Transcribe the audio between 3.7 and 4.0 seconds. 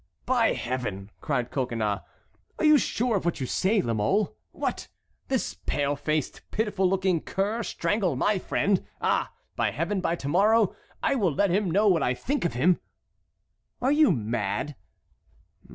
La